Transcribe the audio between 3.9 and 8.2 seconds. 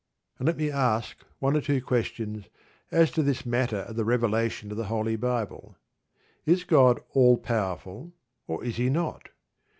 the revelation of the Holy Bible. Is God all powerful